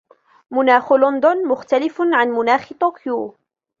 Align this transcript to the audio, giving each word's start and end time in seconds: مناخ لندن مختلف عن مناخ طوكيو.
مناخ 0.51 0.91
لندن 0.93 1.47
مختلف 1.47 2.01
عن 2.01 2.27
مناخ 2.29 2.73
طوكيو. 2.73 3.35